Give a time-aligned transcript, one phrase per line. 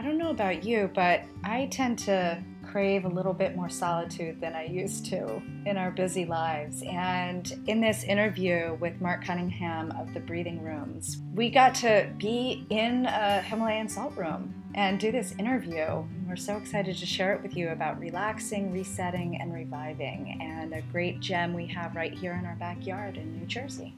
[0.00, 4.40] I don't know about you, but I tend to crave a little bit more solitude
[4.40, 6.82] than I used to in our busy lives.
[6.84, 12.64] And in this interview with Mark Cunningham of the Breathing Rooms, we got to be
[12.70, 16.02] in a Himalayan salt room and do this interview.
[16.26, 20.80] We're so excited to share it with you about relaxing, resetting, and reviving, and a
[20.80, 23.94] great gem we have right here in our backyard in New Jersey.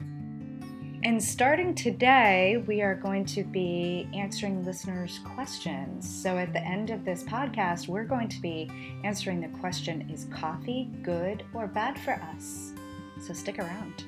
[1.05, 6.09] And starting today, we are going to be answering listeners' questions.
[6.09, 8.71] So at the end of this podcast, we're going to be
[9.03, 12.71] answering the question Is coffee good or bad for us?
[13.19, 14.05] So stick around.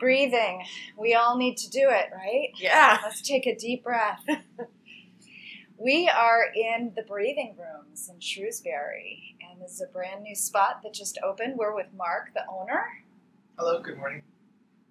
[0.00, 0.64] Breathing.
[0.96, 2.48] We all need to do it, right?
[2.56, 2.98] Yeah.
[3.04, 4.24] Let's take a deep breath.
[5.78, 10.80] we are in the breathing rooms in Shrewsbury, and this is a brand new spot
[10.82, 11.56] that just opened.
[11.56, 12.84] We're with Mark, the owner.
[13.56, 14.22] Hello, good morning.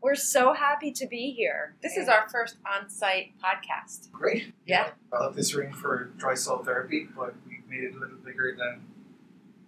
[0.07, 1.75] We're so happy to be here.
[1.83, 4.09] This is our first on site podcast.
[4.09, 4.53] Great.
[4.65, 4.91] Yeah.
[5.11, 8.55] I love this room for dry salt therapy, but we made it a little bigger
[8.57, 8.85] than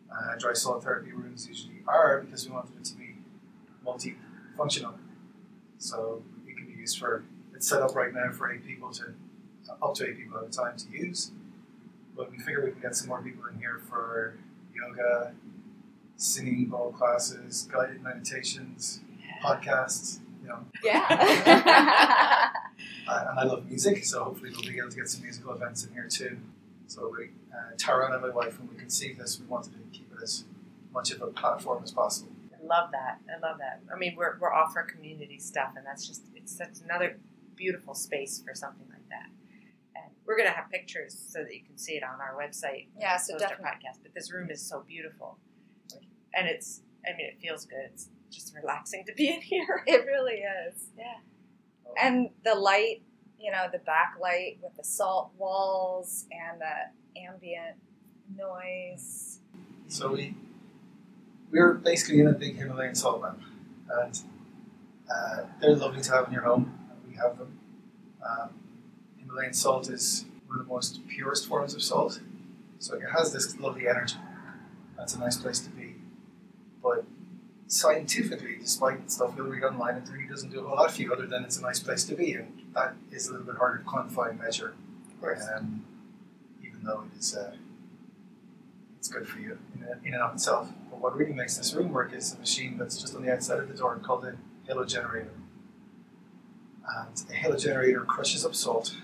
[0.09, 3.15] uh, dry salt therapy rooms usually are because we wanted it to be
[3.85, 4.93] multifunctional.
[5.77, 9.07] So it can be used for, it's set up right now for eight people to,
[9.83, 11.31] up to eight people at a time to use.
[12.15, 14.37] But we figure we can get some more people in here for
[14.73, 15.33] yoga,
[16.15, 19.01] singing bowl classes, guided meditations,
[19.43, 20.19] podcasts,
[20.49, 20.59] know.
[20.83, 22.49] Yeah.
[23.07, 25.83] Uh, and I love music, so hopefully we'll be able to get some musical events
[25.83, 26.37] in here too.
[26.85, 30.11] So we, uh, Tara and my wife, when we conceived this, we wanted to keep
[30.11, 30.43] it as
[30.93, 32.31] much of a platform as possible.
[32.53, 33.19] I love that.
[33.27, 33.81] I love that.
[33.93, 37.17] I mean, we're, we're all for community stuff, and that's just, it's such another
[37.55, 39.29] beautiful space for something like that.
[39.95, 42.87] And we're going to have pictures so that you can see it on our website.
[42.99, 43.71] Yeah, so post our definitely.
[43.89, 43.97] podcast.
[44.03, 45.37] But this room is so beautiful.
[46.33, 47.89] And it's, I mean, it feels good.
[47.93, 49.83] It's just relaxing to be in here.
[49.87, 50.87] it really is.
[50.97, 51.15] Yeah.
[52.01, 53.01] And the light,
[53.39, 57.77] you know, the backlight with the salt walls and the ambient
[58.35, 59.39] noise.
[59.87, 60.35] So we
[61.51, 63.41] we're basically in a big Himalayan salt lamp,
[63.89, 64.19] and
[65.09, 66.77] uh, they're lovely to have in your home.
[67.07, 67.59] We have them.
[68.23, 68.49] Um,
[69.17, 72.21] Himalayan salt is one of the most purest forms of salt,
[72.77, 74.17] so it has this lovely energy.
[74.97, 75.95] That's a nice place to be.
[76.83, 77.05] But
[77.69, 81.13] scientifically, despite stuff you'll read online, it really doesn't do a whole lot for you
[81.13, 83.77] other than it's a nice place to be, and that is a little bit harder
[83.77, 84.73] to quantify and measure.
[85.55, 85.85] Um,
[86.61, 87.35] even though it is.
[87.35, 87.55] Uh,
[88.99, 90.69] it's good for you in, a, in and of itself.
[90.89, 93.59] But what really makes this room work is a machine that's just on the outside
[93.59, 94.35] of the door called a
[94.67, 95.31] halo generator.
[96.85, 98.95] And a halo generator crushes up salt,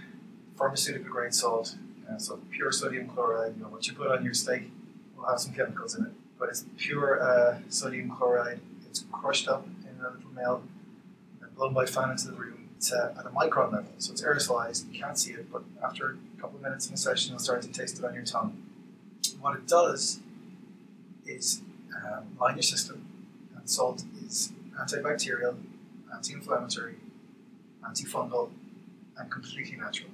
[0.57, 1.75] pharmaceutical grade salt,
[2.11, 3.55] uh, so pure sodium chloride.
[3.55, 4.69] You know what you put on your steak
[5.15, 8.59] will have some chemicals in it, but it's pure uh, sodium chloride.
[8.87, 10.63] It's crushed up in a little mill
[11.41, 12.69] and blown by fan into the room.
[12.77, 14.91] It's uh, at a micron level, so it's aerosolized.
[14.91, 17.61] You can't see it, but after a couple of minutes in a session, you'll start
[17.61, 18.61] to taste it on your tongue
[19.45, 20.21] what it does
[21.27, 21.61] is
[21.95, 23.05] um, line your system,
[23.55, 25.55] and salt is antibacterial,
[26.11, 26.95] anti-inflammatory,
[27.87, 28.49] antifungal,
[29.17, 30.09] and completely natural.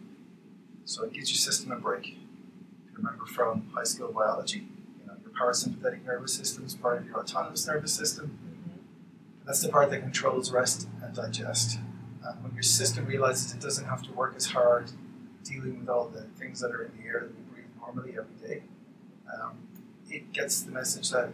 [0.83, 2.07] So it gives your system a break.
[2.07, 4.67] If you remember from high school biology,
[5.41, 8.37] parasympathetic nervous system is part of your autonomous nervous system.
[9.45, 11.79] That's the part that controls rest and digest.
[12.23, 14.91] And when your system realizes it doesn't have to work as hard
[15.43, 18.47] dealing with all the things that are in the air that we breathe normally every
[18.47, 18.63] day,
[19.33, 19.57] um,
[20.09, 21.29] it gets the message that,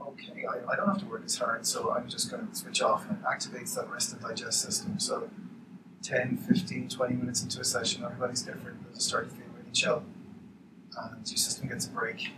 [0.00, 2.80] okay, I, I don't have to work as hard, so I'm just going to switch
[2.80, 4.98] off and it activates that rest and digest system.
[4.98, 5.28] So
[6.02, 8.82] 10, 15, 20 minutes into a session, everybody's different.
[8.82, 10.02] They'll just start to feel really chill.
[10.96, 12.32] And your system gets a break.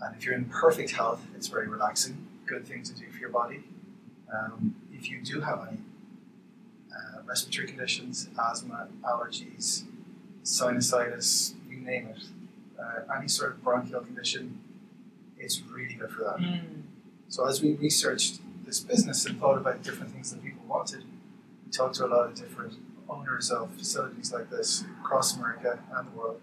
[0.00, 3.30] And if you're in perfect health, it's very relaxing, good thing to do for your
[3.30, 3.64] body.
[4.32, 5.78] Um, if you do have any
[6.92, 9.84] uh, respiratory conditions, asthma, allergies,
[10.44, 12.24] sinusitis, you name it,
[12.78, 14.60] uh, any sort of bronchial condition,
[15.38, 16.38] it's really good for that.
[16.38, 16.82] Mm.
[17.28, 21.04] So as we researched this business and thought about different things that people wanted,
[21.64, 22.74] we talked to a lot of different
[23.08, 26.40] owners of facilities like this across America and the world.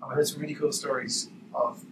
[0.00, 1.84] And we heard some really cool stories of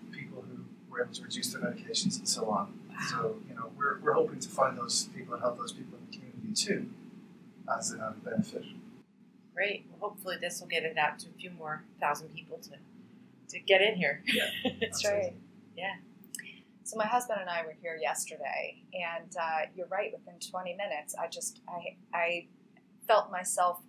[1.01, 2.79] people who were able to reduce their medications and so on.
[3.09, 6.07] So, you know, we're, we're hoping to find those people and help those people in
[6.11, 6.91] the community too
[7.79, 8.65] as an added benefit.
[9.55, 9.87] Great.
[9.91, 12.71] Well, hopefully this will get it out to a few more thousand people to
[13.49, 14.23] to get in here.
[14.27, 14.45] Yeah,
[14.81, 15.21] That's Absolutely.
[15.23, 15.35] right.
[15.77, 15.95] Yeah.
[16.85, 20.13] So my husband and I were here yesterday, and uh, you're right.
[20.13, 22.47] Within 20 minutes, I just I I
[23.09, 23.81] felt myself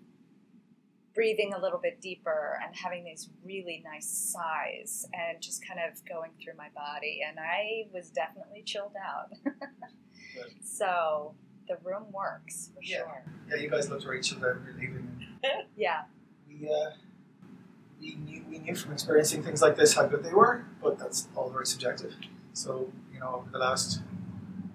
[1.13, 6.03] breathing a little bit deeper and having these really nice sighs and just kind of
[6.05, 9.31] going through my body, and I was definitely chilled out.
[10.63, 11.33] so
[11.67, 12.97] the room works for Yeah.
[12.99, 13.23] sure.
[13.49, 15.07] Yeah, you guys looked very chilled out when you're leaving.
[15.75, 16.03] Yeah.
[16.47, 16.91] We, uh,
[17.99, 21.27] we knew we knew from experiencing things like this how good they were, but that's
[21.35, 22.13] all very subjective.
[22.53, 24.01] So you know, over the last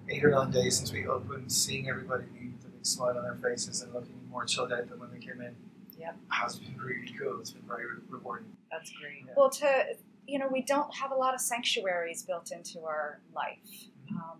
[0.09, 3.23] eight or nine days since we opened, seeing everybody leave with a big smile on
[3.23, 5.55] their faces and looking more chilled out than when they came in,
[5.99, 6.17] Yep.
[6.29, 7.39] has been really cool.
[7.39, 8.51] It's been very rewarding.
[8.71, 9.25] That's great.
[9.35, 9.95] Well, to
[10.27, 13.89] you know, we don't have a lot of sanctuaries built into our life.
[14.11, 14.39] Um,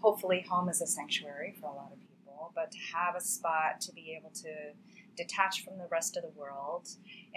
[0.00, 3.80] hopefully, home is a sanctuary for a lot of people, but to have a spot
[3.82, 4.72] to be able to
[5.16, 6.88] detach from the rest of the world,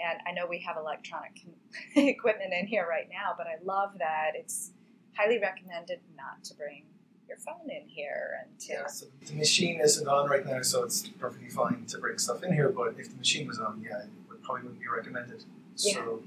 [0.02, 1.40] and I know we have electronic
[1.94, 4.72] equipment in here right now, but I love that it's
[5.16, 6.84] highly recommended not to bring
[7.30, 10.82] your phone in here and to Yeah, so the machine isn't on right now, so
[10.82, 12.68] it's perfectly fine to bring stuff in here.
[12.70, 15.44] But if the machine was on, yeah, it would, probably wouldn't be recommended.
[15.76, 16.22] So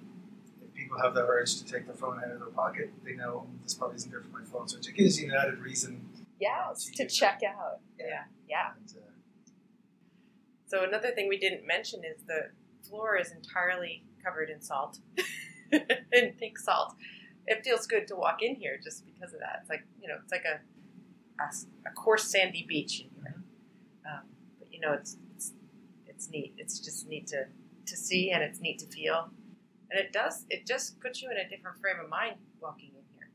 [0.64, 3.46] if people have that urge to take their phone out of their pocket, they know
[3.52, 4.68] "Mm, this probably isn't there for my phone.
[4.70, 6.08] So it gives you an added reason.
[6.40, 7.10] yes to Yeah.
[7.10, 7.82] check out.
[8.00, 8.24] Yeah.
[8.48, 8.72] Yeah.
[8.78, 9.10] And, uh,
[10.66, 12.52] So another thing we didn't mention is the
[12.88, 15.00] floor is entirely covered in salt,
[15.72, 16.96] in pink salt.
[17.46, 19.60] It feels good to walk in here just because of that.
[19.62, 20.62] It's like you know, it's like a
[21.40, 23.36] a, a coarse sandy beach here.
[24.06, 24.22] Um,
[24.60, 25.54] but you know, it's it's
[26.08, 26.54] it's neat.
[26.58, 27.46] It's just neat to
[27.86, 29.30] to see and it's neat to feel,
[29.92, 33.04] and it does it just puts you in a different frame of mind walking in
[33.14, 33.30] here.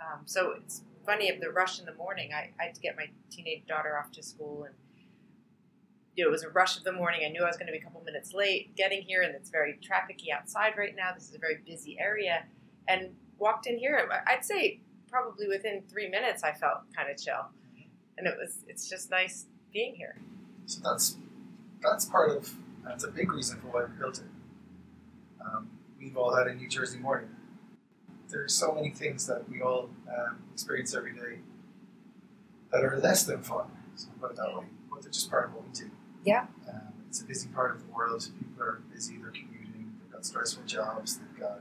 [0.00, 2.30] Um, so it's funny of the rush in the morning.
[2.32, 4.74] I, I had to get my teenage daughter off to school and
[6.16, 7.22] you know, it was a rush of the morning.
[7.24, 9.48] I knew I was going to be a couple minutes late getting here, and it's
[9.48, 11.12] very trafficy outside right now.
[11.14, 12.44] This is a very busy area,
[12.88, 14.08] and walked in here.
[14.26, 17.46] I'd say probably within three minutes, I felt kind of chill,
[18.18, 18.58] and it was.
[18.68, 20.16] It's just nice being here.
[20.66, 21.16] so that's
[21.82, 22.54] that's part of
[22.84, 24.24] that's a big reason for why we built it.
[25.44, 27.30] Um, we've all had a New Jersey morning.
[28.28, 31.38] There's so many things that we all um, experience every day
[32.72, 33.66] that are less than fun.
[33.96, 35.90] So put it that way, but they're just part of what we do.
[36.24, 36.46] Yeah.
[36.68, 38.28] Um, it's a busy part of the world.
[38.38, 39.16] People are busy.
[39.16, 39.94] They're commuting.
[40.02, 41.18] They've got stressful jobs.
[41.18, 41.60] They've got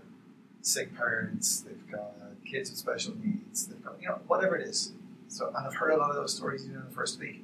[0.62, 1.62] sick parents.
[1.62, 2.12] They've got
[2.50, 3.68] kids with special needs.
[3.68, 4.94] They've got you know whatever it is.
[5.28, 7.44] So and I've heard a lot of those stories even in the first week.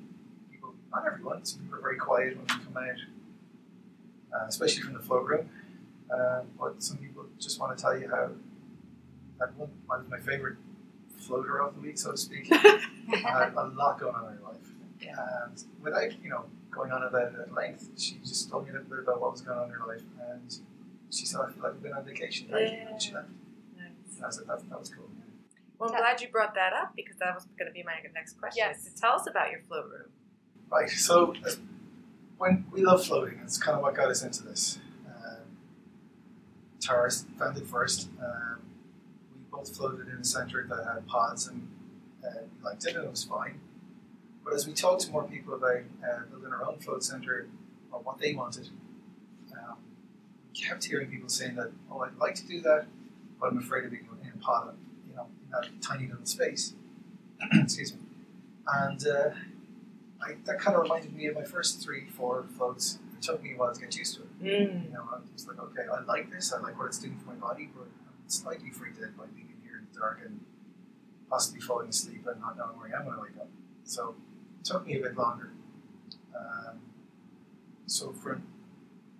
[0.51, 1.45] People, not everyone.
[1.45, 5.49] Some people are very quiet when they come out, uh, especially from the float room.
[6.11, 8.29] Um, but some people just want to tell you how.
[9.41, 10.55] I one, one of my favorite
[11.17, 14.55] floater of the week, so to speak, had a lot going on in her life.
[15.01, 18.73] And without, you know, going on about it at length, she just told me a
[18.73, 20.01] little bit about what was going on in her life.
[20.31, 20.57] And
[21.09, 22.47] she said, I feel like I've been on vacation.
[22.49, 22.79] Thank you.
[22.89, 23.27] And she left.
[24.25, 24.37] Nice.
[24.37, 25.05] I said, that, that was cool.
[25.79, 28.39] Well, I'm glad you brought that up because that was going to be my next
[28.39, 28.63] question.
[28.65, 28.85] Yes.
[28.85, 30.09] is to tell us about your float room.
[30.71, 30.89] Right.
[30.89, 31.51] So uh,
[32.37, 34.79] when we love floating, it's kind of what got us into this.
[35.07, 35.57] Um,
[36.79, 38.09] Tara found it first.
[38.21, 38.61] Um,
[39.33, 41.67] we both floated in a centre that had pods, and
[42.25, 43.59] uh, we liked it, and it was fine.
[44.43, 47.47] But as we talked to more people about uh, building our own float centre
[47.91, 48.69] or what they wanted,
[49.53, 49.77] um,
[50.53, 52.85] we kept hearing people saying that, "Oh, I'd like to do that,
[53.39, 54.05] but I'm afraid of being
[54.45, 54.75] a pod,
[55.09, 56.73] you know, in that tiny little space."
[57.53, 57.99] Excuse me.
[58.67, 59.29] And uh,
[60.21, 62.99] I, that kind of reminded me of my first three, four floats.
[63.15, 64.43] It took me a while to get used to it.
[64.43, 64.85] Mm.
[64.85, 66.53] You know, I was like, okay, I like this.
[66.53, 69.47] I like what it's doing for my body, but I'm slightly freaked out by being
[69.47, 70.39] in here in the dark and
[71.29, 73.49] possibly falling asleep and not knowing where I am when I wake up.
[73.83, 74.15] So
[74.59, 75.51] it took me a bit longer.
[76.35, 76.79] Um,
[77.85, 78.41] so for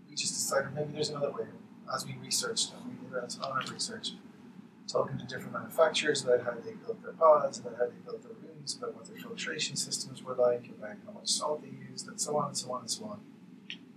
[0.09, 1.45] we just decided maybe there's another way.
[1.93, 4.13] As we researched and we did a ton of research,
[4.87, 8.33] talking to different manufacturers about how they built their pods, about how they built their
[8.33, 12.19] rooms, about what their filtration systems were like, about how much salt they used, and
[12.19, 13.19] so on and so on and so on.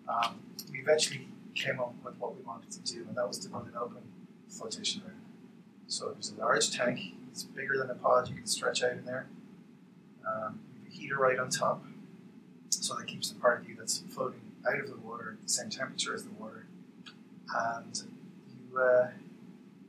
[0.09, 0.40] Um,
[0.73, 3.66] we eventually came up with what we wanted to do, and that was to build
[3.66, 4.02] an open
[4.49, 5.21] flotation room.
[5.87, 9.04] So there's a large tank, it's bigger than a pod, you can stretch out in
[9.04, 9.26] there.
[10.26, 11.85] Um, a heater right on top,
[12.71, 15.49] so that keeps the part of you that's floating out of the water at the
[15.49, 16.66] same temperature as the water.
[17.54, 18.02] And
[18.71, 19.09] you, uh,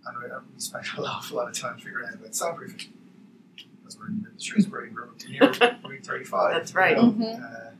[0.05, 2.87] and we, uh, we spent an awful lot of time figuring out about soundproofing
[3.81, 6.53] because we're in the Shrewsbury, we're Route 35.
[6.53, 6.95] That's right.
[6.97, 7.67] You, know, Mhm.
[7.67, 7.71] uh,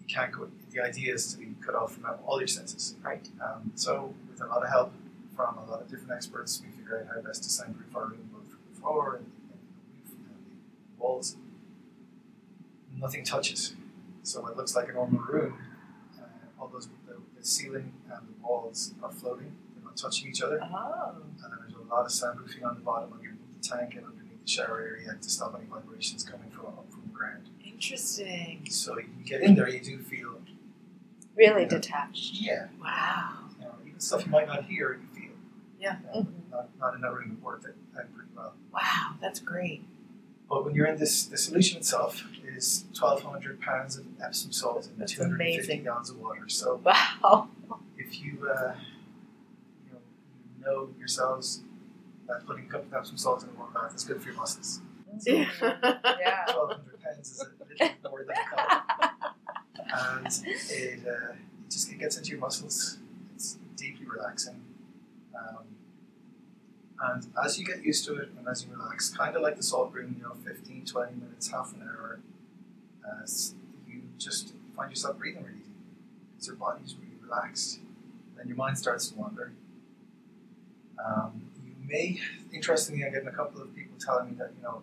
[0.00, 0.48] you can't go.
[0.70, 2.96] The idea is to be cut off from all your senses.
[3.02, 3.26] Right.
[3.40, 4.92] Um, so, with a lot of help
[5.36, 8.28] from a lot of different experts, we figured out how best to soundproof our room,
[8.32, 10.26] both from the floor and, and the roof and
[10.98, 11.36] the walls.
[12.96, 13.74] Nothing touches,
[14.22, 15.58] so it looks like a normal room.
[16.18, 16.24] Uh,
[16.60, 19.63] all those the, the ceiling and the walls are floating; they're
[19.94, 20.60] not touching each other.
[20.62, 21.12] Oh.
[21.16, 24.42] And then there's a lot of soundproofing on the bottom underneath the tank and underneath
[24.44, 27.48] the shower area to stop any vibrations coming from from the ground.
[27.64, 28.66] Interesting.
[28.70, 30.40] So you get in there, you do feel,
[31.36, 31.68] Really Yeah.
[31.68, 32.36] detached.
[32.42, 32.68] Wow.
[32.80, 35.32] yeah, you know, even stuff you might not hear, you feel.
[35.80, 35.98] Yeah.
[36.14, 38.54] You know, not, not in that room, it worked out out pretty well.
[38.72, 39.82] Wow, that's great.
[40.48, 44.98] But when you're in this, the solution itself is 1,200 pounds of Epsom salt and
[45.00, 45.82] That's 250 amazing.
[45.84, 46.48] gallons of water.
[46.48, 47.48] So Wow.
[47.98, 48.74] if you uh,
[50.64, 51.62] know yourselves
[52.28, 54.36] that putting a couple of Epsom salt in a warm bath is good for your
[54.36, 54.80] muscles.
[55.24, 55.48] Yeah.
[55.62, 56.44] Yeah.
[56.52, 58.60] 1200 pounds is a little more difficult.
[59.92, 60.26] And
[60.70, 62.98] it, uh, it just it gets into your muscles.
[63.36, 64.60] It's deeply relaxing.
[65.38, 65.64] Um,
[67.00, 69.62] and as you get used to it and as you relax, kind of like the
[69.62, 72.18] salt room, you know, 15, 20 minutes, half an hour,
[73.06, 73.26] uh,
[73.88, 75.76] you just find yourself breathing really deep
[76.32, 77.78] because your body's really relaxed.
[78.36, 79.52] Then your mind starts to wander.
[81.04, 82.20] Um, you may,
[82.52, 84.82] interestingly, I'm getting a couple of people telling me that, you know,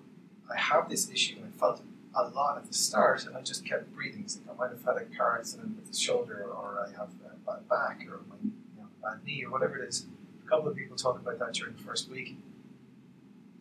[0.53, 3.41] I have this issue and I felt it a lot at the start and I
[3.41, 4.27] just kept breathing.
[4.27, 7.35] So I might have had a car accident with the shoulder or I have a
[7.49, 10.05] bad back or my you know, bad knee or whatever it is.
[10.45, 12.35] A couple of people talk about that during the first week.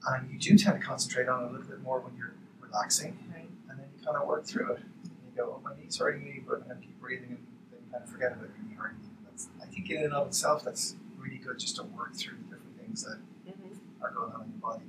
[0.06, 3.18] And you do tend to concentrate on it a little bit more when you're relaxing
[3.32, 3.48] Right.
[3.68, 4.80] and then you kind of work through it.
[5.04, 7.38] And you go, oh, my knee's hurting me, but I'm going to keep breathing and
[7.70, 9.08] then you kind of forget about your knee hurting you.
[9.18, 10.96] And that's, I think in and of itself, that's
[11.42, 13.78] good just to work through the different things that Mhm.
[14.02, 14.84] are going on in your body.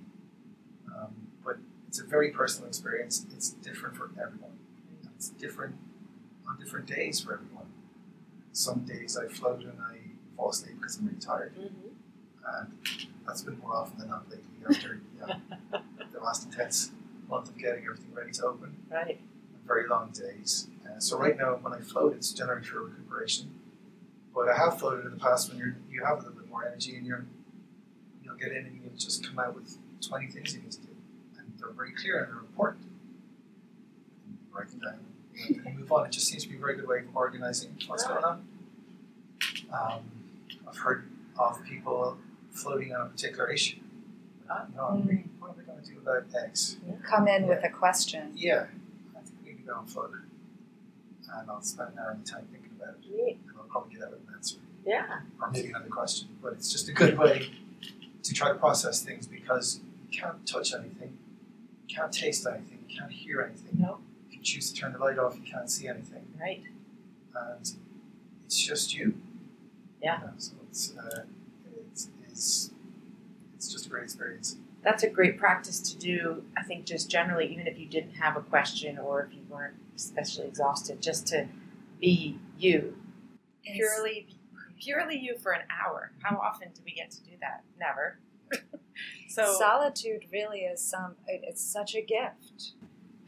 [0.94, 3.26] Um, but it's a very personal experience.
[3.34, 4.58] It's different for everyone.
[5.04, 5.76] And it's different
[6.48, 7.68] on different days for everyone.
[8.54, 9.98] Some days I float and I
[10.36, 11.56] fall asleep because I'm really tired.
[11.56, 11.92] Mhm.
[12.46, 15.40] And that's been more often than not lately after you know,
[16.12, 16.92] the last intense
[17.30, 18.76] month of getting everything ready to open.
[18.90, 19.22] Right.
[19.66, 20.68] Very long days.
[20.86, 23.54] Uh, so right now when I float, it's generally for recuperation.
[24.34, 26.96] But I have floated in the past when you're, you have a little more energy
[26.96, 27.26] and you're,
[28.24, 30.88] you'll get in and you'll just come out with 20 things you need to do.
[31.38, 32.84] And they're very clear and they're important.
[34.28, 35.00] And write them down
[35.66, 36.06] and move on.
[36.06, 38.46] It just seems to be a very good way of organizing what's going on.
[39.72, 40.02] Um,
[40.68, 42.18] I've heard of people
[42.52, 43.80] floating on a particular issue.
[44.50, 44.66] Ah.
[44.76, 46.78] Know, I'm what are we going to do about X?
[47.04, 48.34] Come in with a question.
[48.36, 48.66] Yeah,
[49.18, 50.12] I think we need to go and float.
[51.34, 53.10] And I'll spend an hour in the time thinking about it.
[53.10, 53.40] Neat.
[53.48, 55.22] And I'll probably get out with an answer Yeah.
[55.42, 56.30] or maybe another question.
[56.42, 57.50] But it's just a good way
[58.24, 61.18] to try to process things because you can't touch anything,
[61.88, 63.80] you can't taste anything, you can't hear anything.
[63.80, 64.00] No.
[64.28, 66.26] If you choose to turn the light off, you can't see anything.
[66.40, 66.64] Right.
[67.36, 67.72] And
[68.46, 69.16] it's just you.
[70.02, 70.20] Yeah.
[70.20, 71.24] You know, so it's, uh,
[71.92, 72.72] it's, it's,
[73.56, 74.58] it's just a great experience.
[74.84, 76.44] That's a great practice to do.
[76.58, 79.76] I think just generally, even if you didn't have a question or if you weren't
[79.96, 81.48] especially exhausted, just to
[82.00, 82.96] be you,
[83.64, 84.28] purely,
[84.82, 86.12] purely you for an hour.
[86.22, 87.64] How often do we get to do that?
[87.80, 88.20] Never.
[89.30, 91.16] so solitude really is some.
[91.28, 92.74] It, it's such a gift.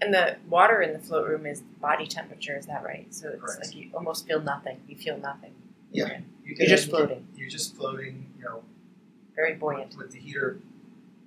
[0.01, 3.13] And the water in the float room is body temperature, is that right?
[3.13, 3.65] So it's Correct.
[3.67, 4.81] like you almost feel nothing.
[4.87, 5.53] You feel nothing.
[5.91, 6.19] Yeah.
[6.43, 7.25] You You're just floating.
[7.37, 8.63] You're just floating, you know,
[9.35, 9.95] Very buoyant.
[9.97, 10.59] with the heater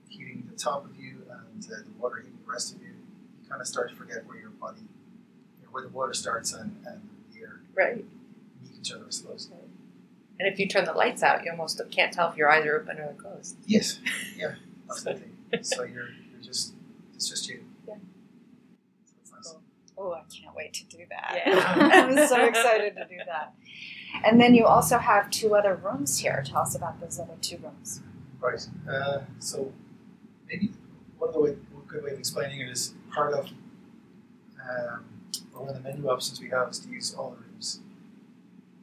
[0.09, 3.49] heating the top of you and uh, the water heating the rest of you, you
[3.49, 6.76] kind of start to forget where your body, you know, where the water starts and,
[6.87, 7.00] and
[7.33, 8.04] the air Right.
[8.62, 9.49] meet each other, I suppose.
[10.38, 12.81] And if you turn the lights out, you almost can't tell if your eyes are
[12.81, 13.57] open or closed.
[13.66, 14.00] Yes,
[14.37, 14.55] yeah,
[14.90, 15.31] absolutely.
[15.62, 16.75] so you're, you're just,
[17.14, 17.64] it's just you.
[17.88, 17.95] Yeah.
[19.05, 19.55] So it's nice.
[19.97, 21.43] Oh, I can't wait to do that.
[21.47, 21.75] Yeah.
[21.93, 23.55] I'm so excited to do that.
[24.25, 26.43] And then you also have two other rooms here.
[26.47, 28.00] Tell us about those other two rooms.
[28.40, 28.66] Right.
[28.88, 29.73] Uh, so
[30.49, 30.73] maybe
[31.19, 33.49] one of the way, one good way of explaining it is part of
[34.69, 35.05] um,
[35.52, 37.46] one of the menu options we have is to use all the rooms.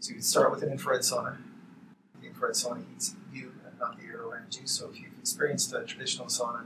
[0.04, 1.38] So you start with an infrared sauna.
[2.20, 4.68] The infrared sauna heats you and not the air around you.
[4.68, 6.66] So if you've experienced a traditional sauna,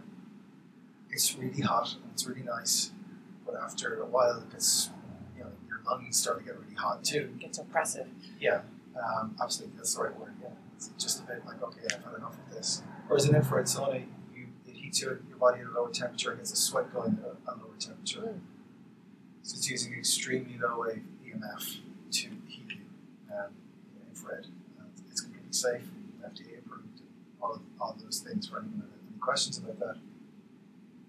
[1.11, 2.89] it's really hot and it's really nice.
[3.45, 4.89] But after a while, it gets
[5.37, 7.29] you know your lungs start to get really hot too.
[7.35, 8.07] It gets oppressive.
[8.41, 8.61] Yeah,
[8.99, 10.33] um, absolutely, that's the right word.
[10.41, 12.81] Yeah, it's just a bit like okay, I've had enough of this.
[13.05, 14.03] Whereas an infrared sauna,
[14.33, 17.19] you it heats your, your body at a lower temperature and gets a sweat going
[17.23, 18.21] at a, lower temperature.
[18.21, 18.39] Mm.
[19.43, 20.83] So it's using extremely low
[21.23, 21.77] EMF
[22.13, 22.29] to
[23.31, 23.51] um,
[23.95, 24.47] in infrared.
[25.09, 25.83] It's completely safe,
[26.23, 27.01] FDA approved,
[27.41, 29.97] all of, all of those things for anyone has any questions about that.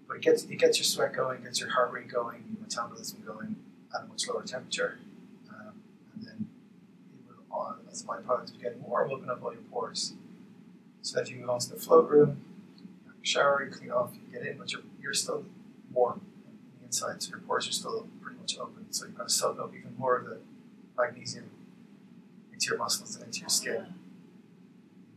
[0.07, 3.21] But it gets it gets your sweat going, gets your heart rate going, your metabolism
[3.25, 3.55] going
[3.93, 4.99] at a much lower temperature,
[5.49, 5.73] um,
[6.15, 6.47] and then
[7.13, 10.13] it will, as a byproduct of getting warm, open up all your pores.
[11.01, 12.41] So that you move on to the float room,
[13.21, 15.45] shower, you clean off, you get in, but you're, you're still
[15.93, 18.85] warm on the inside, so your pores are still pretty much open.
[18.91, 20.39] So you're going to soak up even more of the
[20.97, 21.45] magnesium
[22.59, 23.85] into your muscles and into your skin.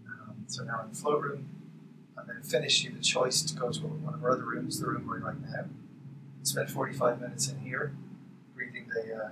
[0.07, 1.49] Um, so now in the float room,
[2.17, 4.87] and then finish, you the choice to go to one of our other rooms, the
[4.87, 5.65] room we're in right now.
[6.45, 7.95] Spend 45 minutes in here,
[8.55, 9.31] breathing the, uh,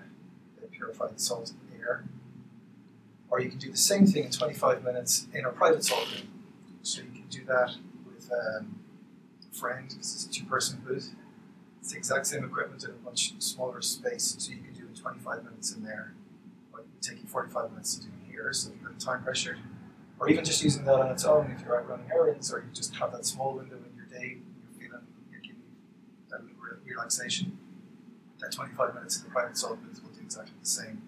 [0.61, 2.05] the purified salt in the air.
[3.29, 6.29] Or you can do the same thing in 25 minutes in our private salt room.
[6.83, 7.77] So you can do that
[8.13, 8.81] with um,
[9.49, 11.15] a friend, this is a two person booth.
[11.81, 14.99] It's the exact same equipment in a much smaller space, so you can do it
[15.01, 16.15] 25 minutes in there.
[16.81, 19.59] It would take you 45 minutes to do here, so if you're time pressured.
[20.19, 22.67] or even just using that on its own if you're out running errands, or you
[22.75, 25.63] just have that small window in your day you're feeling you're getting
[26.61, 27.59] re- relaxation.
[28.41, 31.03] That 25 minutes in the private salt will do exactly the same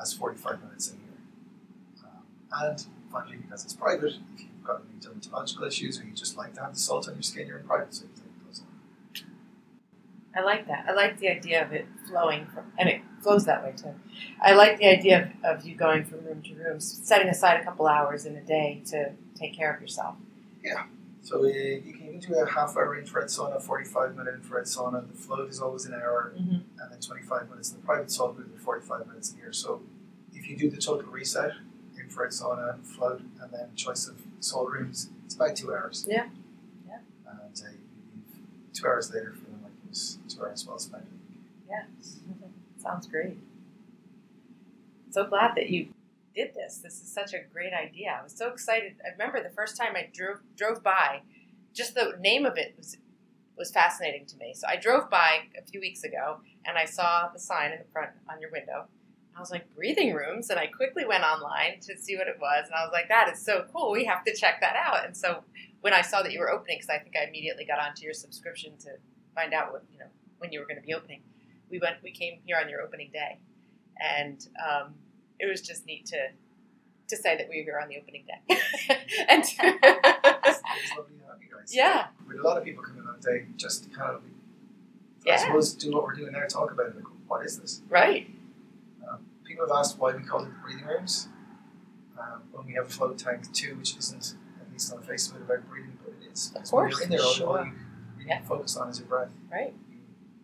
[0.00, 2.04] as 45 minutes in here.
[2.04, 2.22] Um,
[2.52, 6.54] and finally, because it's private, if you've got any dermatological issues or you just like
[6.54, 8.60] to have the salt on your skin, you're in private, so you can take those
[8.60, 8.66] on.
[10.36, 10.84] I like that.
[10.88, 13.94] I like the idea of it flowing from, and it flows that way too.
[14.42, 17.64] I like the idea of, of you going from room to room, setting aside a
[17.64, 20.16] couple hours in a day to take care of yourself.
[20.62, 20.84] Yeah.
[21.22, 25.06] So uh, you can even do a half hour infrared sauna, 45 minute infrared sauna.
[25.10, 26.54] The float is always an hour, Mm-hmm.
[26.80, 29.52] and then 25 minutes in the private sauna, and 45 minutes in here.
[29.52, 29.82] So
[30.32, 31.52] if you do the total reset,
[31.98, 36.04] infrared sauna, float, and then choice of salt rooms, it's about two hours.
[36.08, 36.26] Yeah.
[36.86, 36.98] Yeah.
[37.30, 37.68] And uh,
[38.74, 39.32] two hours later
[39.94, 41.02] it was two hours well.
[41.68, 42.18] Yes.
[42.82, 43.38] Sounds great.
[45.10, 45.88] So glad that you
[46.34, 46.78] did this.
[46.78, 48.16] This is such a great idea.
[48.18, 48.96] I was so excited.
[49.04, 51.22] I remember the first time I drove drove by,
[51.72, 52.96] just the name of it was
[53.56, 54.52] was fascinating to me.
[54.54, 57.84] So I drove by a few weeks ago and I saw the sign in the
[57.92, 58.86] front on your window.
[59.36, 62.66] I was like, breathing rooms, and I quickly went online to see what it was,
[62.66, 63.90] and I was like, that is so cool.
[63.90, 65.04] We have to check that out.
[65.04, 65.42] And so
[65.80, 68.14] when I saw that you were opening, because I think I immediately got onto your
[68.14, 68.90] subscription to
[69.34, 70.06] find out what you know
[70.38, 71.22] when you were going to be opening,
[71.70, 71.96] we went.
[72.02, 73.38] We came here on your opening day,
[74.00, 74.94] and um,
[75.38, 76.28] it was just neat to
[77.08, 78.40] to say that we were here on the opening day.
[79.28, 79.42] and
[80.46, 81.74] It's, it's lovely to have you guys.
[81.74, 85.36] yeah, With a lot of people coming on day just kind of, I Yeah.
[85.36, 86.96] suppose, do what we're doing now, talk about it.
[86.96, 87.82] Like, what is this?
[87.88, 88.28] right.
[89.44, 91.28] People have asked why we call it breathing rooms.
[92.18, 95.30] Um, when we have a float tank too, which isn't, at least on the face
[95.30, 96.46] about breathing, but it is.
[96.48, 97.58] Of Because when course, you're in there, sure.
[97.58, 97.72] all you
[98.26, 98.42] Yeah.
[98.42, 99.28] focus on is your breath.
[99.50, 99.74] Right.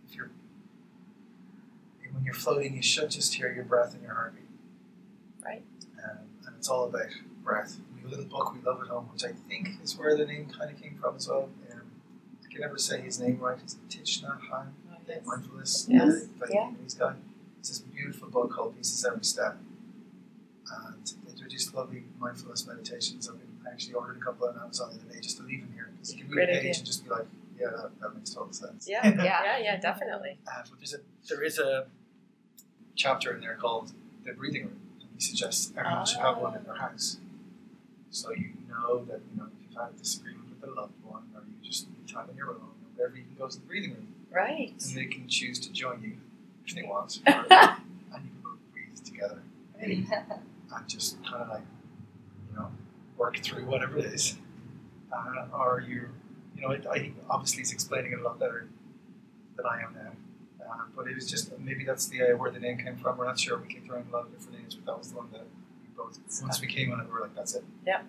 [0.08, 0.30] If you're,
[2.12, 4.44] when you're floating, you should just hear your breath and your heartbeat.
[5.44, 5.62] Right.
[6.02, 7.06] Um, and it's all about
[7.44, 7.76] breath.
[7.94, 10.26] We have a little book we love at home, which I think is where the
[10.26, 11.48] name kind of came from as well.
[11.72, 11.80] Um,
[12.44, 13.58] I can never say his name right.
[13.62, 15.20] It's Thich Nhat Hanh Oh, yes.
[15.26, 15.86] mindfulness.
[15.88, 16.26] Yes.
[16.40, 16.70] like Yeah.
[16.70, 17.14] Vietnamese guy.
[17.60, 19.56] It's this beautiful book called Peace Is Every Step,
[20.86, 23.28] and they're just lovely mindfulness meditations.
[23.28, 25.70] I've been actually ordered a couple on Amazon the other day just to leave them
[25.74, 26.72] here because you can read a page idea.
[26.76, 27.26] and just be like,
[27.60, 28.88] yeah, that, that makes total sense.
[28.88, 29.24] Yeah, Yeah.
[29.24, 30.38] yeah, yeah, definitely.
[30.46, 31.86] Uh, but there's a there is a
[32.96, 33.92] chapter in there called
[34.24, 34.80] the breathing room.
[35.00, 37.18] And he suggests everyone should have one in their house,
[38.10, 41.22] so you know that you know if you've had a disagreement with a loved one,
[41.34, 43.66] or you just need time on your own, or whatever, you can go to the
[43.66, 44.72] breathing room Right.
[44.86, 46.12] and they can choose to join you
[46.66, 49.42] if they want, or, and you can both breathe together
[49.80, 50.06] and
[50.86, 51.62] just kind of like
[52.50, 52.70] you know
[53.16, 54.36] work through whatever it is,
[55.12, 56.08] uh, or you
[56.60, 58.68] you know I think obviously he's explaining it a lot better
[59.56, 60.12] than I am now.
[60.64, 63.16] Uh, but it was just maybe that's the uh, where the name came from.
[63.16, 63.58] We're not sure.
[63.58, 65.42] We kicked around a lot of different names, but that was the one that
[65.82, 67.64] we both once we came on it, we were like, that's it.
[67.86, 68.02] Yeah.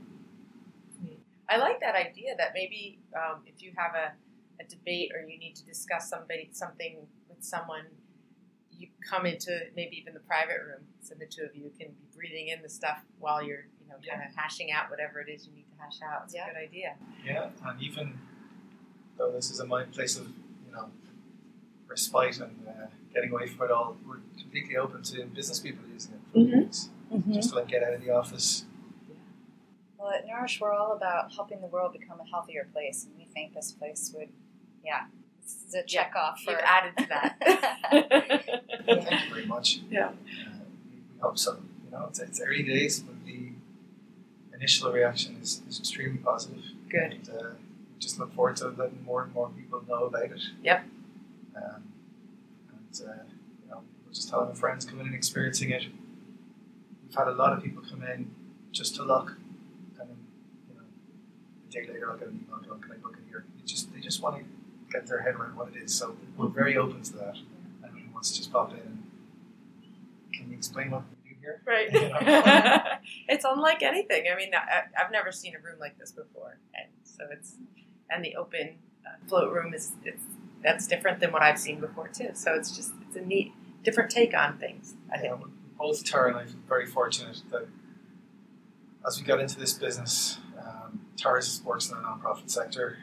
[1.50, 4.14] I like that idea that maybe um, if you have a,
[4.62, 6.96] a debate or you need to discuss somebody something
[7.28, 7.84] with someone,
[8.72, 12.06] you come into maybe even the private room, so the two of you can be
[12.16, 15.46] breathing in the stuff while you're you know kind of hashing out whatever it is
[15.46, 16.22] you need to hash out.
[16.26, 16.46] It's Yeah.
[16.46, 16.96] a good idea.
[17.26, 18.18] Yeah, and even
[19.22, 20.86] though this is a mind place of you know
[21.88, 26.14] respite and uh, getting away from it all, we're completely open to business people using
[26.14, 26.46] it for Mhm.
[26.46, 27.34] meetings, Mhm.
[27.34, 28.66] just to like get out of the office.
[29.98, 33.26] Well, at Nourish, we're all about helping the world become a healthier place, and we
[33.26, 34.30] think this place would,
[34.84, 35.06] yeah,
[35.44, 36.52] this is a check off for.
[36.52, 37.38] You've added to that.
[38.86, 39.82] Thank you very much.
[39.92, 40.08] Yeah.
[40.08, 40.12] Uh,
[40.90, 41.58] we, we hope so.
[41.86, 43.50] You know, it's, it's early days, but the
[44.56, 46.64] initial reaction is, is extremely positive.
[46.90, 47.12] Good.
[47.14, 47.71] And, uh, we
[48.02, 50.42] just look forward to letting more and more people know about it.
[50.64, 50.86] Yep.
[51.56, 51.84] Um,
[52.70, 53.14] and uh,
[53.64, 55.84] you know, we're just telling our friends coming in and experiencing it.
[57.04, 58.34] We've had a lot of people come in
[58.72, 59.38] just to look,
[60.00, 60.18] and then
[60.70, 60.82] you know,
[61.68, 63.94] a day later I'll get an email going, "Can I book it here?" They just
[63.94, 64.44] they just want to
[64.92, 65.94] get their head around what it is.
[65.94, 67.38] So we're very open to that.
[67.84, 69.04] Who wants to just pop in and
[70.34, 71.62] can you explain what we do here?
[71.66, 71.90] Right.
[73.28, 74.26] it's unlike anything.
[74.32, 77.56] I mean, I, I've never seen a room like this before, and so it's
[78.12, 80.24] and the open uh, float room is it's
[80.64, 82.30] that's different than what I've seen before too.
[82.34, 84.96] So it's just it's a neat different take on things.
[85.12, 85.46] I Yeah, think.
[85.78, 87.68] both Tara and I feel very fortunate that
[89.08, 92.98] as we got into this business, um, Tara works in the nonprofit sector.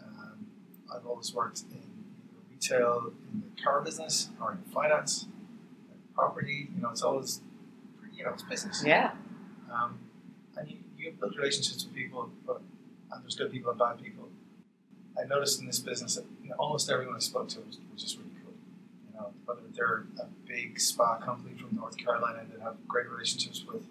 [0.00, 0.46] Um,
[0.94, 1.82] I've always worked in
[2.50, 5.26] retail, in the car business, or in finance,
[6.14, 6.68] property.
[6.76, 7.40] You know, it's always,
[8.14, 8.84] you know, it's business.
[8.86, 9.10] Yeah.
[9.72, 9.98] Um,
[10.56, 12.60] and you, you built relationships with people, but
[13.10, 14.21] and there's good people and bad people.
[15.20, 18.02] I noticed in this business that you know, almost everyone I spoke to was, was
[18.02, 18.54] just really cool.
[19.12, 23.64] You know, whether they're a big spa company from North Carolina that have great relationships
[23.70, 23.82] with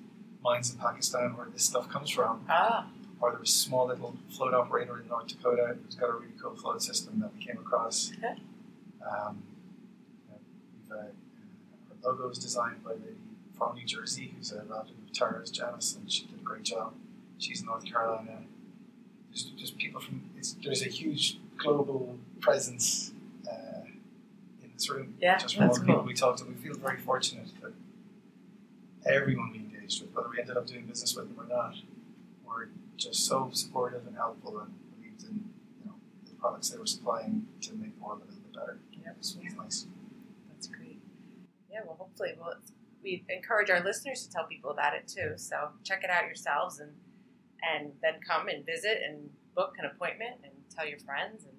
[0.43, 2.43] mines in Pakistan where this stuff comes from.
[2.49, 2.88] Ah,
[3.19, 6.34] Or there was a small little float operator in North Dakota who's got a really
[6.41, 8.12] cool float system that we came across.
[8.17, 8.39] Okay.
[9.07, 9.43] Um,
[10.31, 10.36] uh,
[10.73, 13.15] we've, uh, our logo is designed by a lady
[13.57, 16.93] from New Jersey who's a relative of Tara's, Janice, and she did a great job.
[17.38, 18.39] She's in North Carolina.
[19.32, 23.13] There's just people from, it's, there's a huge global presence
[23.50, 23.86] uh,
[24.62, 25.15] in this room.
[25.22, 26.46] Yeah, just from all the people we talked to.
[26.46, 27.74] We feel very fortunate that
[29.06, 31.76] everyone we engaged with, whether we ended up doing business with them or not,
[32.46, 36.86] were just so supportive and helpful and believed in you know the products they were
[36.86, 38.80] supplying to make the world a little bit better.
[39.06, 39.15] Yep.
[39.22, 39.86] So it's nice.
[40.50, 41.00] that's great.
[41.72, 42.56] Yeah, well, hopefully, we'll,
[43.02, 45.34] we encourage our listeners to tell people about it too.
[45.38, 46.91] So check it out yourselves, and
[47.62, 51.54] and then come and visit and book an appointment and tell your friends and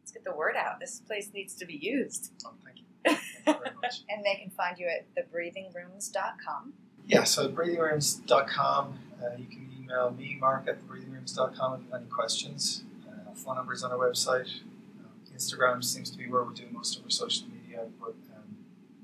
[0.00, 0.80] let's get the word out.
[0.80, 2.32] This place needs to be used.
[2.46, 2.84] Oh, thank you.
[3.44, 4.00] Thank you very much.
[4.08, 6.72] And they can find you at thebreathingrooms.com.
[7.06, 8.98] Yeah, so breathingrooms.com.
[9.22, 12.84] Uh, you can email me, mark at breathingrooms.com if you have any questions.
[13.06, 14.60] Uh, phone numbers on our website.
[15.00, 18.56] Um, Instagram seems to be where we're doing most of our social media, but um,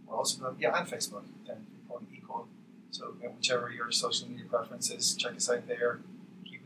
[0.07, 1.24] we're also, yeah, and Facebook.
[1.46, 2.48] Then people equal.
[2.90, 6.00] So uh, whichever your social media preference is, check us out there.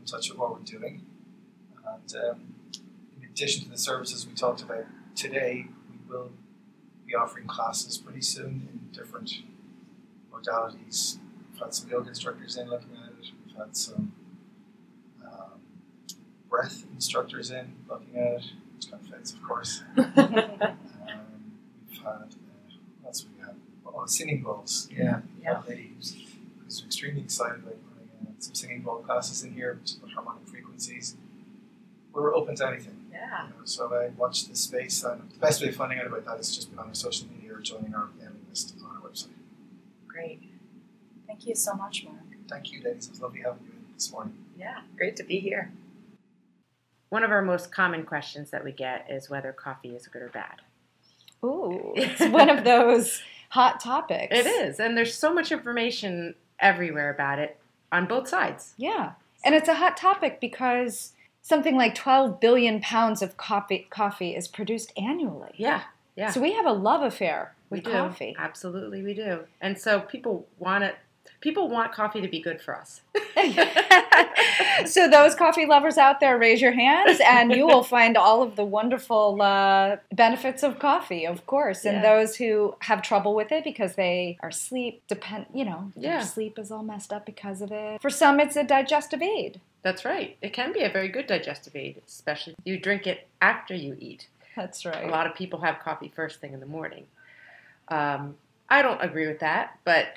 [0.05, 1.01] Keep in touch with what we're doing.
[1.85, 2.41] And um,
[3.21, 6.31] in addition to the services we talked about today, we will
[7.07, 9.31] be offering classes pretty soon in different
[10.31, 11.17] modalities.
[11.51, 13.31] We've had some yoga instructors in looking at it.
[13.47, 14.11] We've had some
[15.23, 15.59] um,
[16.49, 18.43] breath instructors in looking at it,
[18.75, 19.83] which kind of fits, of course.
[21.07, 21.53] Um,
[21.89, 22.25] we've had, uh,
[23.01, 23.55] what else we have?
[23.85, 24.89] Oh, singing bowls.
[24.91, 25.61] Yeah, Yeah.
[25.65, 26.15] a lady who's,
[26.63, 27.84] who's extremely excited about putting
[28.39, 31.15] some singing bowl classes in here, some harmonic frequencies.
[32.13, 33.05] We're open to anything.
[33.11, 33.47] Yeah.
[33.47, 36.25] You know, so I watch the space, and the best way of finding out about
[36.25, 39.09] that is just being on our social media or joining our mailing list on our
[39.09, 39.27] website.
[40.07, 40.41] Great.
[41.27, 42.17] Thank you so much, Mark.
[42.49, 43.07] Thank you, ladies.
[43.07, 44.33] It was lovely having you this morning.
[44.57, 44.81] Yeah.
[44.97, 45.71] Great to be here.
[47.09, 50.29] One of our most common questions that we get is whether coffee is good or
[50.29, 50.61] bad.
[51.43, 54.35] Ooh, it's one of those hot topics.
[54.35, 57.59] It is, and there's so much information everywhere about it
[57.91, 58.73] on both sides.
[58.77, 59.13] Yeah.
[59.43, 64.47] And it's a hot topic because something like 12 billion pounds of coffee, coffee is
[64.47, 65.53] produced annually.
[65.57, 65.83] Yeah,
[66.15, 66.31] yeah.
[66.31, 67.91] So we have a love affair we with do.
[67.91, 68.35] coffee.
[68.39, 69.41] Absolutely, we do.
[69.61, 70.95] And so people want it.
[71.41, 73.01] People want coffee to be good for us.
[74.85, 78.55] so those coffee lovers out there, raise your hands, and you will find all of
[78.55, 81.85] the wonderful uh, benefits of coffee, of course.
[81.85, 82.01] And Yeah.
[82.15, 86.17] those who have trouble with it because they are sleep depend, you know, Yeah.
[86.17, 88.01] their sleep is all messed up because of it.
[88.01, 89.59] For some, it's a digestive aid.
[89.81, 90.37] That's right.
[90.41, 93.95] It can be a very good digestive aid, especially if you drink it after you
[93.99, 94.27] eat.
[94.55, 95.03] That's right.
[95.03, 97.05] A lot of people have coffee first thing in the morning.
[97.89, 98.35] Um,
[98.69, 100.07] I don't agree with that, but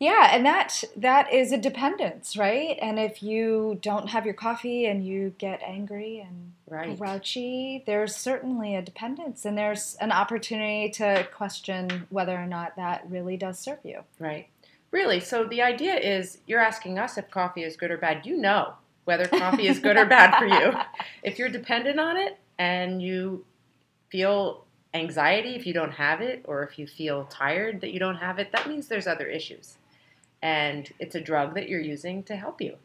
[0.00, 2.78] Yeah, and that that is a dependence, right?
[2.80, 6.98] And if you don't have your coffee and you get angry and right.
[6.98, 13.04] grouchy, there's certainly a dependence, and there's an opportunity to question whether or not that
[13.10, 14.00] really does serve you.
[14.18, 14.48] Right.
[14.90, 15.20] Really.
[15.20, 18.24] So the idea is you're asking us if coffee is good or bad.
[18.24, 18.72] You know
[19.04, 20.72] whether coffee is good or bad for you.
[21.22, 23.44] If you're dependent on it and you
[24.10, 28.16] feel anxiety if you don't have it, or if you feel tired that you don't
[28.16, 29.76] have it, that means there's other issues.
[30.42, 32.76] And it's a drug that you're using to help you.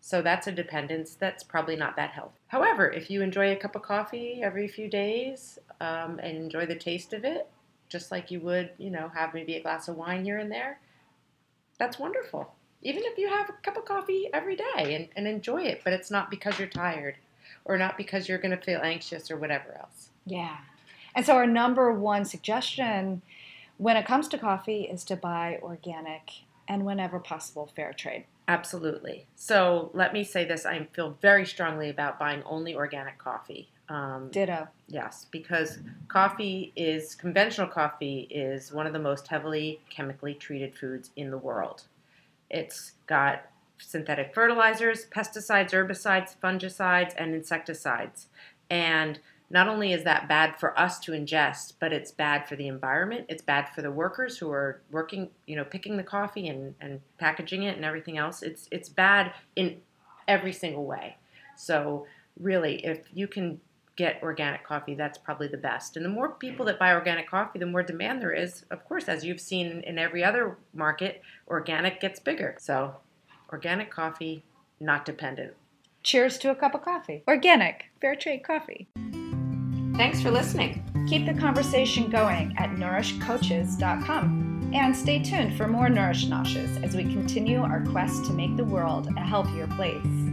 [0.00, 2.38] So that's a dependence that's probably not that healthy.
[2.48, 6.74] However, if you enjoy a cup of coffee every few days um, and enjoy the
[6.74, 7.48] taste of it,
[7.88, 10.78] just like you would, you know, have maybe a glass of wine here and there,
[11.78, 12.54] that's wonderful.
[12.82, 15.94] Even if you have a cup of coffee every day and, and enjoy it, but
[15.94, 17.16] it's not because you're tired
[17.64, 20.10] or not because you're going to feel anxious or whatever else.
[20.26, 20.58] Yeah.
[21.14, 23.22] And so our number one suggestion
[23.78, 26.30] when it comes to coffee is to buy organic
[26.68, 28.24] and whenever possible fair trade.
[28.48, 29.26] Absolutely.
[29.36, 33.70] So let me say this I feel very strongly about buying only organic coffee.
[33.88, 34.68] Um, Ditto.
[34.86, 41.10] Yes, because coffee is conventional coffee is one of the most heavily chemically treated foods
[41.16, 41.84] in the world.
[42.50, 43.46] It's got
[43.78, 48.26] synthetic fertilizers, pesticides, herbicides, fungicides, and insecticides.
[48.70, 49.18] And
[49.50, 53.26] not only is that bad for us to ingest, but it's bad for the environment.
[53.28, 57.00] It's bad for the workers who are working, you know, picking the coffee and, and
[57.18, 58.42] packaging it and everything else.
[58.42, 59.80] It's it's bad in
[60.26, 61.16] every single way.
[61.56, 62.06] So
[62.40, 63.60] really, if you can
[63.96, 65.96] get organic coffee, that's probably the best.
[65.96, 68.64] And the more people that buy organic coffee, the more demand there is.
[68.70, 72.56] Of course, as you've seen in every other market, organic gets bigger.
[72.58, 72.96] So,
[73.52, 74.44] organic coffee,
[74.80, 75.54] not dependent.
[76.02, 77.22] Cheers to a cup of coffee.
[77.28, 78.88] Organic, fair trade coffee.
[79.96, 80.82] Thanks for listening.
[81.08, 87.04] Keep the conversation going at nourishcoaches.com And stay tuned for more Nourish Noshes as we
[87.04, 90.23] continue our quest to make the world a healthier place.